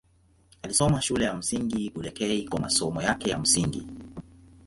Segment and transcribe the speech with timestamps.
[0.61, 3.87] Alisoma Shule ya Msingi Bulekei kwa masomo yake ya msingi.